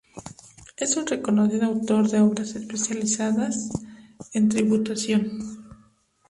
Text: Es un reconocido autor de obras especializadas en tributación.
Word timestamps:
Es 0.77 0.97
un 0.97 1.05
reconocido 1.05 1.67
autor 1.67 2.09
de 2.09 2.21
obras 2.21 2.55
especializadas 2.55 3.69
en 4.33 4.49
tributación. 4.49 5.31